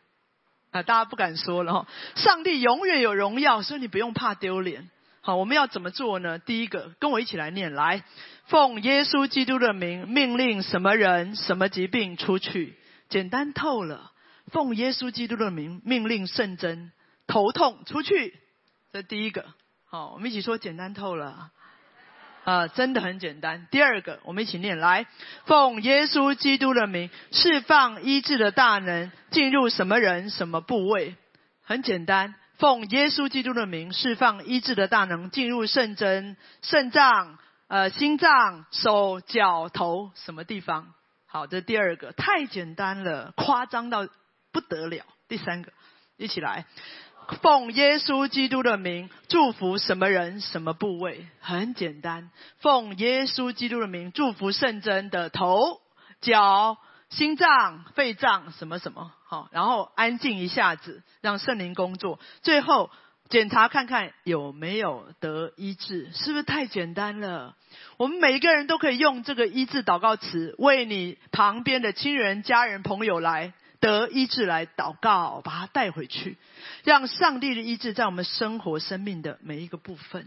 [0.77, 1.87] 啊，大家不敢说了哈。
[2.15, 4.91] 上帝永远有荣耀，所以你不用怕丢脸。
[5.23, 6.39] 好，我们要怎么做呢？
[6.39, 8.05] 第一个，跟我一起来念，来，
[8.45, 12.77] 奉耶稣基督的名，命令什么人、什么疾病出去，
[13.09, 14.12] 简单透了。
[14.53, 16.93] 奉耶稣基督的名，命令圣真
[17.27, 18.39] 头痛出去，
[18.93, 19.47] 这第一个。
[19.87, 21.51] 好，我们一起说，简单透了。
[22.47, 23.67] 啊，真的很简单。
[23.73, 25.09] 第二个，我们一起念，来，
[25.47, 31.17] 奉耶稣基督的名，释放医治的大能进入什么人、什么部位，
[31.65, 32.37] 很简单。
[32.59, 40.95] 奉耶稣基督的名，释放医治的大能进入肾真、肾脏、呃心脏、手脚头什么地方？
[41.27, 44.07] 好，这第二个太简单了，夸张到
[44.53, 45.05] 不得了。
[45.27, 45.73] 第三个，
[46.17, 46.65] 一起来，
[47.43, 51.27] 奉耶稣基督的名，祝福什么人、什么部位？
[51.41, 55.81] 很简单，奉耶稣基督的名，祝福肾针的头、
[56.21, 56.79] 脚。
[57.09, 62.19] 心脏、肺脏什么什么好，然后安静一下子，让圣灵工作。
[62.42, 62.90] 最后
[63.29, 67.55] 检查看看有没有得医治，是不是太简单了？
[67.96, 73.53] 我们每一个人都可以用这个医治祷告词，为你旁边的亲人、家人、朋友来
[73.87, 76.37] 得医治来祷告，把他带回去，
[76.83, 80.27] 让上帝的医治在我们生活、生命的每一个部分。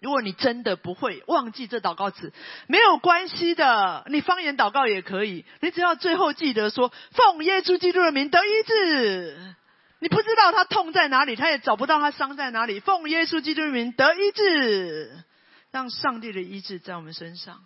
[0.00, 2.32] 如果你真的不会忘记这祷告词，
[2.68, 5.44] 没有关系的，你方言祷告也可以。
[5.60, 9.54] 你只要最后记得说奉耶稣基督的名得医治。
[10.00, 12.78] 你不知道他痛在哪里，他也找不到他伤在哪里。
[12.78, 15.24] 奉耶稣基督的名得医治，
[15.72, 17.64] 让上帝的医治在我们身上。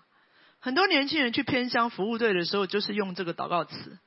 [0.59, 3.99] 很多年轻人去偏乡服务队的时候，就是用这个祷告词。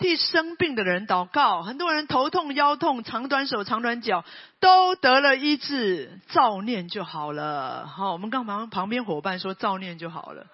[0.00, 4.24] 替生病的人祷告，很多人头痛、腰痛、长短手、长短脚
[4.58, 7.86] 都得了医治，照念就好了。
[7.86, 10.46] 好，我们刚旁旁边伙伴说照念就好了，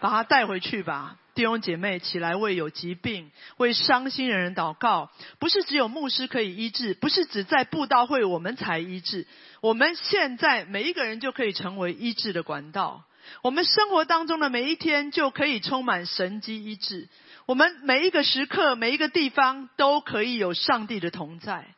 [0.00, 1.16] 把他带回去吧。
[1.34, 5.10] 弟兄姐妹，起来为有疾病、为伤心的人祷告。
[5.38, 9.26] 不是只有牧师可以医治，不是只在布道会我们才医治。
[9.60, 13.04] 我们现在每一个人就可以成为医治的管道。
[13.42, 17.08] 我们生活当中的每一天就可以充满神机医治。
[17.46, 21.74] 我们每一个时刻、每一个地方都可以有上帝的同在。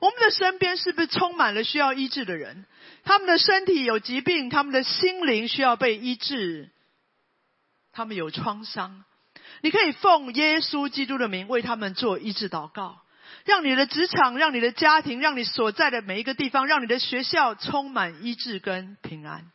[0.00, 2.64] 我们的身边是不是充满了需要医治的人？
[3.04, 6.70] 他们的身体有疾病，他们的心灵需要被医治，
[7.92, 9.04] 他们有创伤。
[9.62, 13.02] 你可以奉耶稣基督的名为他们做医治祷告，
[13.44, 19.50] 让你的职场、让你的家庭、让你所在的每一个地方、让你的学校充满医治跟平安。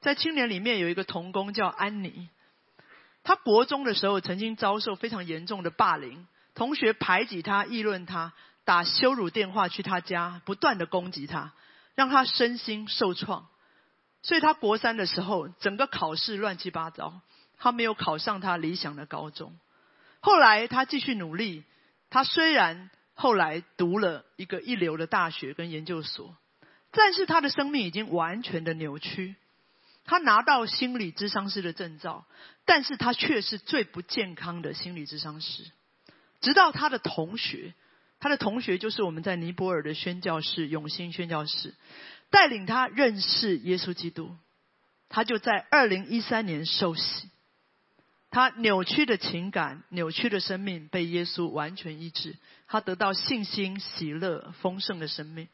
[0.00, 2.28] 在青年里面有一个童工叫安妮。
[3.24, 8.32] 他国中的时候曾经遭受非常严重的霸凌，同学排挤他、议论他、
[8.64, 11.52] 打羞辱电话去他家，不断的攻击他，
[11.94, 13.48] 让他身心受创。
[14.22, 17.20] 所以他国三的时候，整个考试乱七八糟，
[17.58, 19.56] 他没有考上他理想的高中。
[20.20, 21.64] 后来他继续努力，
[22.10, 26.36] 他虽然后来读了一个一流的大学跟研究所，
[26.92, 29.36] 但是他的生命已经完全的扭曲。
[30.04, 32.26] 他拿到心理智商师的证照，
[32.64, 35.64] 但是他却是最不健康的心理智商师。
[36.40, 37.74] 直到他的同学，
[38.18, 41.74] 他的同学就是我们在尼泊尔的宣教士永兴宣教士，
[42.30, 44.36] 带领他认识耶稣基督，
[45.08, 47.30] 他就在二零一三年受洗。
[48.30, 52.36] 他扭曲的情感、扭曲的生命被耶稣完全医治，
[52.66, 55.48] 他得到信心、喜乐、丰盛的生命。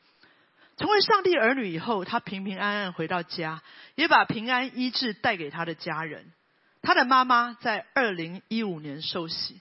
[0.79, 3.63] 成为上帝儿女以后，他平平安安回到家，
[3.97, 6.33] 也把平安医治带给他的家人。
[6.81, 9.61] 他的妈妈在二零一五年受洗，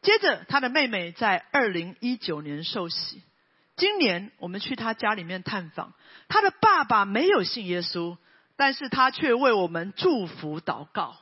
[0.00, 3.20] 接着他的妹妹在二零一九年受洗。
[3.74, 5.92] 今年我们去他家里面探访，
[6.28, 8.16] 他的爸爸没有信耶稣，
[8.54, 11.16] 但是他却为我们祝福祷告。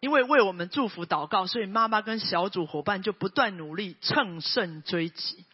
[0.00, 5.46] 因为为我们祝福祷告，所以妈妈跟小组伙伴就不断努力，乘胜追击。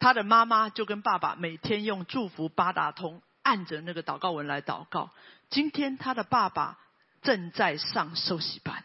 [0.00, 5.10] 他的妈妈就跟爸爸每天用祝福八达通按着那个祷告文来祷告。
[5.50, 6.78] 今天他的爸爸
[7.22, 8.84] 正在上受洗班。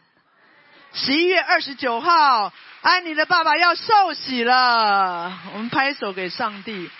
[0.92, 2.52] 十一月二十九号，
[2.82, 5.40] 安妮的爸爸要受洗了。
[5.52, 6.90] 我们拍手给上帝，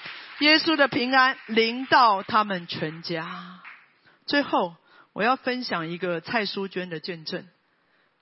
[0.40, 3.60] 耶稣的平安临到他们全家。
[4.26, 4.76] 最后，
[5.12, 7.46] 我要分享一个蔡淑娟的见证。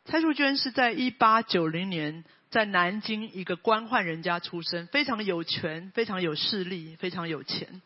[0.04, 2.24] 蔡淑娟是在一八九零年。
[2.52, 7.80] 在南京一个官宦人家出身，非常有权，非常有势力，非常有钱。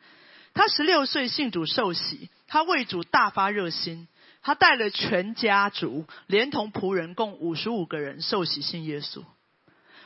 [0.55, 4.09] 他十六岁信主受洗，他为主大发热心，
[4.43, 9.23] 他带了全家族，连同仆人共五十五个人受洗信耶稣。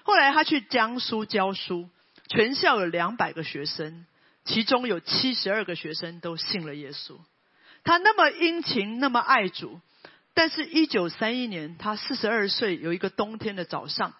[0.02, 1.88] 后来他去江苏教书，
[2.28, 4.04] 全校有两百个学生，
[4.44, 7.16] 其中有七十二个学生都信了耶稣。
[7.82, 9.80] 他那么殷勤，那么爱主，
[10.34, 14.12] 但是，一九三一年，他四十二岁，有一个冬天的早上。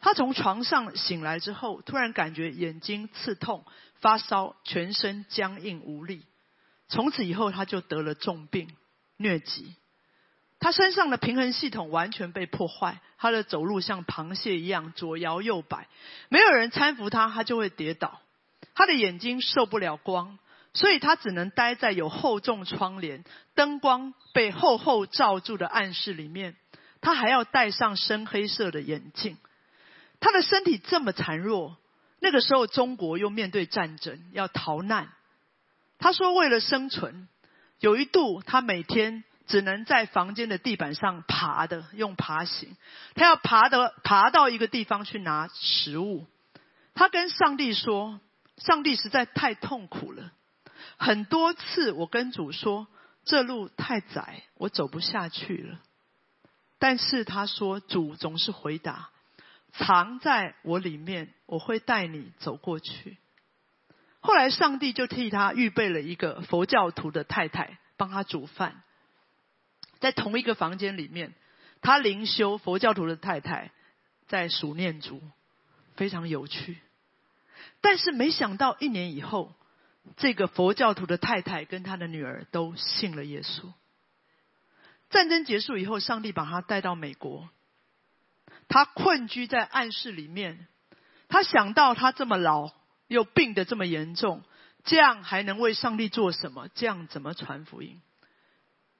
[0.00, 6.24] 他从床上醒来之后，突然感觉眼睛刺痛、发烧、全身僵硬无力。
[6.88, 8.68] 从此以后，他就得了重病
[9.18, 9.74] 疟疾。
[10.58, 15.88] 他身上的平衡系统完全被破坏，他的走路像螃蟹一样左摇右摆，
[16.28, 18.20] 没有人搀扶他，他就会跌倒。
[18.74, 20.38] 他的眼睛受不了光，
[20.72, 23.24] 所以他只能待在有厚重窗帘、
[23.54, 26.56] 灯光被厚厚罩住的暗室里面。
[27.00, 29.36] 他还要戴上深黑色的眼镜。
[30.26, 31.76] 他的身体这么孱弱，
[32.18, 35.12] 那个时候中国又面对战争，要逃难。
[36.00, 37.28] 他说，为了生存，
[37.78, 42.76] 有一度他每天只能在房间的地板上爬的，用爬行。
[43.14, 46.26] 他要爬的爬到一个地方去拿食物。
[46.96, 48.18] 他跟上帝说
[48.58, 50.32] ：“上帝实在太痛苦了，
[50.96, 52.88] 很多次我跟主说，
[53.24, 55.78] 这路太窄，我走不下去了。
[56.80, 59.10] 但是他说，主总是回答。”
[59.78, 63.18] 藏在我里面，我会带你走过去。
[64.20, 68.82] 后来，上帝就替他预备了一个佛教徒的太太，帮他煮饭。
[70.00, 71.34] 在同一个房间里面，
[71.80, 73.70] 他灵修佛教徒的太太
[74.26, 75.22] 在数念珠，
[75.94, 76.78] 非常有趣。
[77.80, 79.54] 但是没想到，一年以后，
[80.16, 83.72] 这个佛教徒的太太跟他的女儿都信了耶稣。
[85.08, 87.48] 战争结束以后，上帝把他带到美国。
[88.68, 90.66] 他困居在暗室里面，
[91.28, 92.70] 他想到他这么老，
[93.08, 94.42] 又病得这么严重，
[94.84, 96.68] 这样还能为上帝做什么？
[96.74, 98.00] 这样怎么传福音？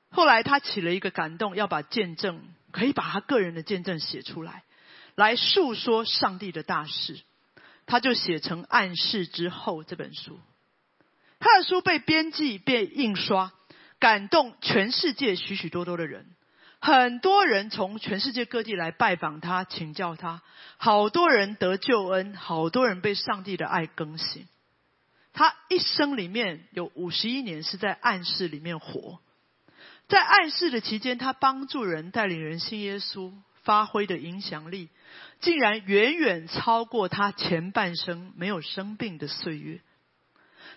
[0.09, 4.63] 后来他起了一个感动，要把见证，可以把他个人的见证写出来，
[5.15, 7.21] 来诉说上帝的大事。
[7.87, 10.41] 他就写成《暗示之后》这本书。
[11.39, 13.53] 他的书被编辑、被印刷，
[13.99, 16.36] 感动全世界许许多多的人。
[16.87, 20.41] 很多人从全世界各地来拜访他，请教他。
[20.77, 24.47] 好多人得救恩，好多人被上帝的爱更新。
[25.33, 29.19] 他一生里面有五十一年是在暗示里面活，
[30.07, 33.33] 在暗示的期间，他帮助人、带领人信耶稣，
[33.65, 34.89] 发挥的影响力，
[35.41, 39.81] 竟然远远超过他前半生没有生病的岁月。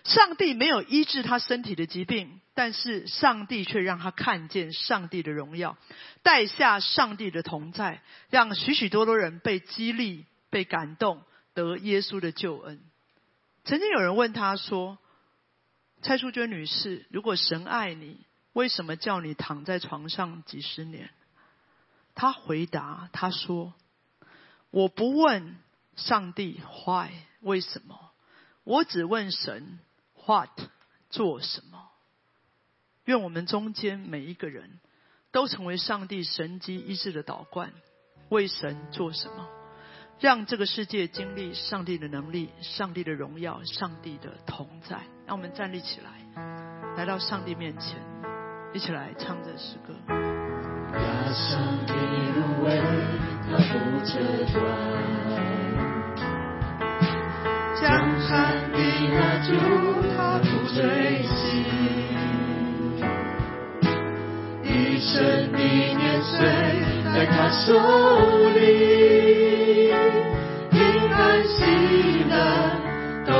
[0.02, 5.76] 上帝没有医治他身体的疾病，但是上帝却让他看见上帝的荣耀，
[6.22, 11.22] 带下上帝的同在，让许许多多人被激励、被感动，
[11.54, 12.80] 得耶稣的救恩。
[13.64, 14.98] 曾经有人问他说
[16.02, 18.18] ：“蔡淑娟女士，如果神爱你，
[18.52, 21.10] 为什么叫你躺在床上几十年？”
[22.14, 23.74] 他回答：“他说，
[24.70, 25.56] 我不问
[25.96, 28.12] 上帝 why 为什么，
[28.64, 29.78] 我只问神。”
[30.26, 30.50] What
[31.08, 31.69] 做什么？
[33.04, 34.78] 愿我们中间每一个人
[35.32, 37.72] 都成为上帝神机医治的导冠，
[38.28, 39.48] 为神做什么？
[40.20, 45.00] 让这个世界经历上帝的能力、上帝的荣耀、上帝的同在。
[45.26, 46.10] 让我们站立起来，
[46.96, 47.96] 来到上帝面前，
[48.74, 49.94] 一起来唱这诗歌。
[57.80, 58.78] 江山的
[59.14, 59.50] 拿住。
[60.20, 60.44] 他不
[60.74, 61.64] 追击，
[65.00, 65.16] 一生
[65.50, 66.36] 的年岁
[67.14, 67.72] 在他手
[68.50, 69.94] 里，
[70.70, 70.78] 平
[71.10, 71.64] 安喜
[72.28, 72.36] 乐
[73.24, 73.32] 都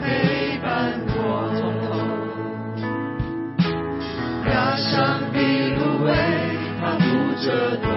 [0.00, 1.18] 陪伴我。
[4.46, 5.36] 压伤的
[5.74, 6.14] 芦苇
[6.80, 7.02] 它不
[7.42, 7.50] 折
[7.82, 7.90] 断，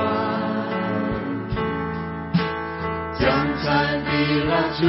[3.20, 3.22] 江
[3.62, 4.10] 山的
[4.50, 4.82] 蜡烛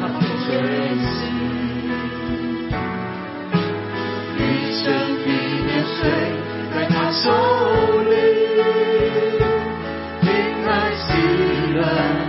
[0.00, 0.48] 它不吹
[0.96, 1.04] 熄。
[4.38, 4.40] 一
[4.82, 4.82] 生
[5.20, 5.28] 的
[5.66, 6.00] 年岁，
[10.20, 10.26] 平
[10.64, 11.08] 安喜
[11.74, 12.19] 乐都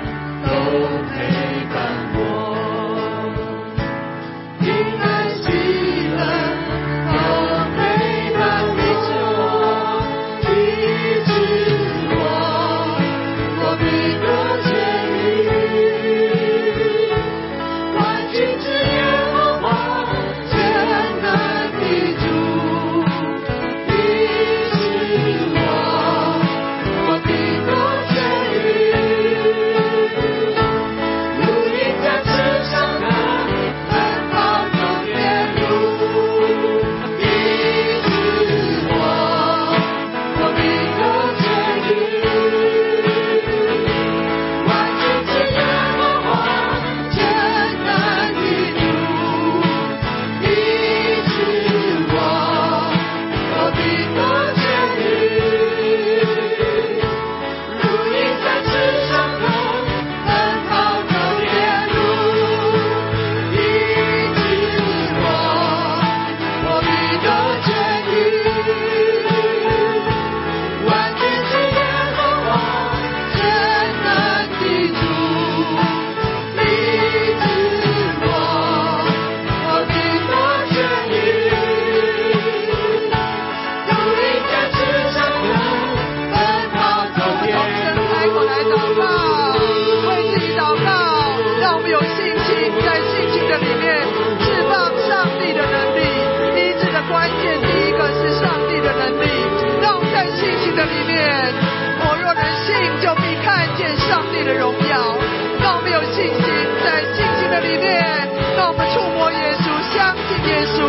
[110.48, 110.82] 耶稣，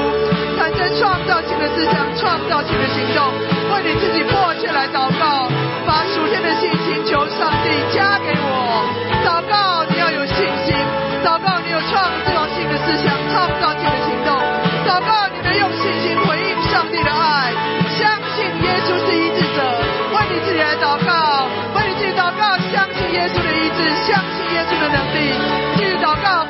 [0.59, 3.33] 产生创造性的思想，创造性的行动。
[3.73, 5.49] 为你自己迫切来祷告，
[5.87, 8.85] 把属天的信心求上帝加给我。
[9.25, 10.77] 祷告你要有信心，
[11.25, 14.33] 祷告你有创造性的思想，创造性的行动。
[14.87, 17.53] 祷告你能用信心回应上帝的爱，
[17.97, 19.61] 相信耶稣是医治者。
[20.13, 25.33] 为你自己来祷告，为你自己祷告，相信耶稣的医治，相信耶稣的能力。
[25.77, 26.45] 继续，祷告，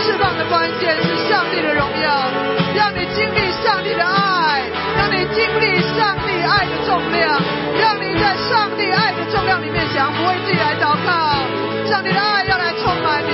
[0.00, 2.30] 释放的关键是上帝的荣耀，
[2.74, 4.62] 让你经历上帝的爱，
[4.96, 7.40] 让你经历上帝爱的重量，
[7.80, 11.42] 让你在上帝爱的重量里面降不为自己来祷告，
[11.90, 13.32] 上帝的爱要来充满你，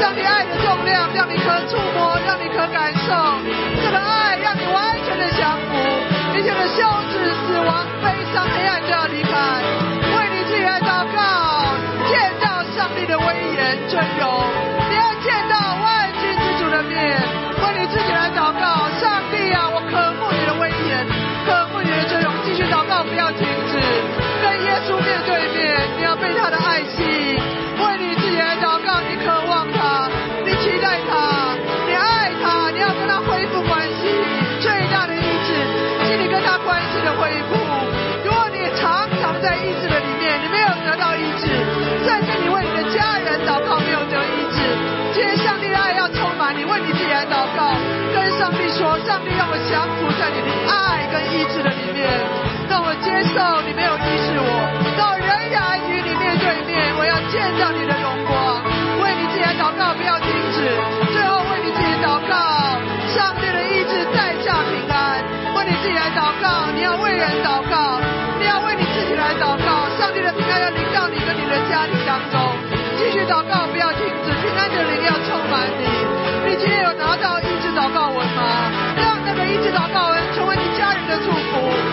[0.00, 3.14] 上帝爱的重量让你可触摸，让你可感受，
[3.82, 5.78] 这个爱让你完全的降服，
[6.36, 6.82] 一切的羞
[7.12, 9.32] 耻、死亡、悲伤、黑暗都要离开，
[10.18, 11.78] 为你自己来祷告，
[12.10, 14.44] 见到上帝的威严、尊荣，
[14.90, 15.59] 你要见到。
[17.10, 21.06] 为你自己来祷告，上帝啊，我渴慕你的威严，
[21.46, 22.30] 渴慕你的尊荣。
[22.44, 23.78] 继续祷告，不要停止，
[24.42, 26.59] 跟耶稣面对面，你要被他的
[52.68, 53.36] 让我接受
[53.66, 54.48] 你没有医治我，
[54.96, 58.62] 让我仍然与你面对面，我要见到你的荣光。
[59.02, 60.64] 为你自己来祷告，不要停止。
[61.12, 62.34] 最后为你自己祷告，
[63.10, 65.22] 上帝的医治代价平安。
[65.56, 68.00] 为你自己来祷告，你要为人祷告，
[68.38, 69.90] 你要为你自己来祷告。
[69.98, 72.38] 上帝的平安要临到你跟你的家庭当中。
[72.96, 75.84] 继续祷告，不要停止，平安的灵要充满你。
[76.46, 78.70] 你今天有拿到医治祷告文吗？
[78.96, 81.89] 让那个医治祷告文成为你家人的祝福。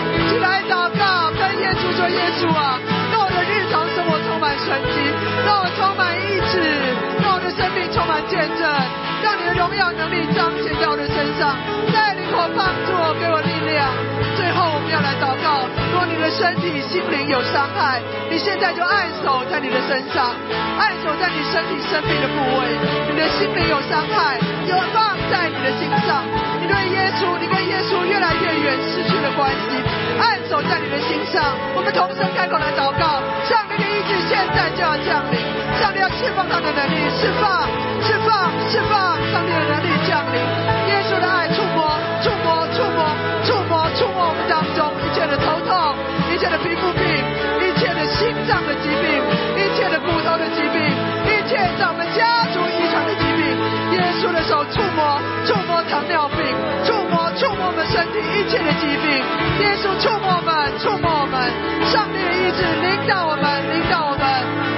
[0.48, 2.80] 来祷告，跟耶稣说：耶稣啊，
[3.12, 5.12] 让我的日常生活充满神奇，
[5.44, 6.58] 让我充满意志，
[7.22, 8.64] 让我的生命充满见证，
[9.22, 11.54] 让你的荣耀能力彰显在我的身上，
[11.92, 13.92] 在我、帮助我、给我力量。
[14.36, 18.00] 最后我们要来祷告，如果你的身体、心灵有伤害，
[18.30, 20.34] 你现在就按手在你的身上，
[20.78, 22.70] 按手在你身体生病的部位，
[23.10, 26.22] 你的心灵有伤害，就放在你的心上。
[26.60, 29.82] 你对耶稣，你跟耶稣越来越远，失去了关系，
[30.20, 31.42] 按手在你的心上。
[31.74, 35.38] 我们同声开口来祷告，上帝的医治现在就要降临，
[35.80, 37.66] 上帝要释放他的能力，释放、
[38.02, 39.77] 释放、释放，上帝的能力
[46.62, 47.02] 皮肤病、
[47.62, 49.06] 一切的心脏的疾病、
[49.56, 50.78] 一切的骨头的疾病、
[51.26, 53.42] 一切在我们家族遗传的疾病，
[53.94, 56.38] 耶稣的手触摸、触摸糖尿病，
[56.84, 59.06] 触摸、触摸我们身体一切的疾病，
[59.62, 60.50] 耶稣触摸我们、
[60.82, 61.38] 触摸我们，
[61.90, 64.26] 上帝的意志领导我们、领导我们，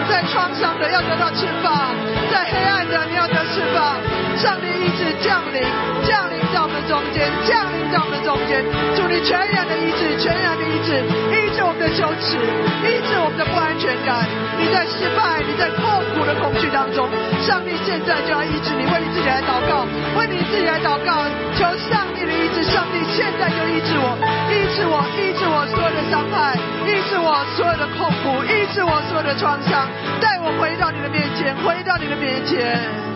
[0.08, 1.96] 在创伤的要得到释放，
[2.30, 3.96] 在黑暗的你要得释放，
[4.41, 5.61] 上帝医治降临，
[6.09, 8.64] 降临在我们中间，降临在我们中间，
[8.97, 10.97] 祝你全然的医治，全然的医治，
[11.28, 12.41] 医治我们的羞耻，
[12.88, 14.24] 医治我们的不安全感。
[14.57, 15.84] 你在失败，你在痛
[16.16, 17.05] 苦的恐惧当中，
[17.45, 19.84] 上帝现在就要医治你，为你自己来祷告，
[20.16, 21.28] 为你自己来祷告，
[21.61, 24.16] 求上帝的医治，上帝现在就医治我，
[24.49, 26.57] 医治我，医治我所有的伤害，
[26.88, 29.84] 医治我所有的痛苦，医治我所有的创伤，
[30.16, 33.09] 带我回到你的面前，回到你的面前。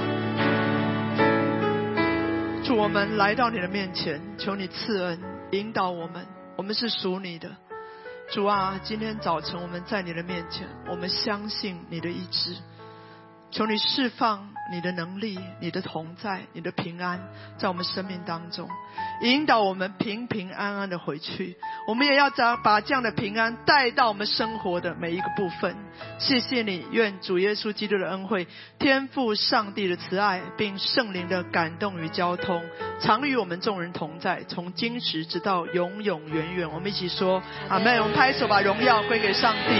[2.74, 5.20] 我们来到你的面前，求你赐恩，
[5.52, 6.26] 引导我们。
[6.56, 7.56] 我们是属你的，
[8.32, 8.80] 主啊！
[8.82, 12.56] 今天早晨我们在你的面前，我们相信你的意志。
[13.52, 17.20] 求你释放你的能力、你的同在、你的平安，
[17.56, 18.68] 在我们生命当中，
[19.22, 21.56] 引导我们平平安安的回去。
[21.88, 25.76] 我们也要将把这样的平安带到我们生活的每一个部分。
[26.18, 28.46] 谢谢你，愿主耶稣基督的恩惠、
[28.78, 32.62] 天赋上帝的慈爱，并圣灵的感动与交通，
[33.00, 36.70] 常与我们众人同在，从今时直到永永远远。
[36.70, 37.94] 我们一起说阿门。
[37.94, 39.72] 我们拍手，把荣耀归给上帝。